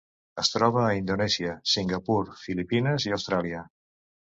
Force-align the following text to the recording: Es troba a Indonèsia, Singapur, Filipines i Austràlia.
Es 0.43 0.47
troba 0.53 0.81
a 0.85 0.95
Indonèsia, 1.01 1.53
Singapur, 1.75 2.19
Filipines 2.49 3.11
i 3.11 3.19
Austràlia. 3.23 3.67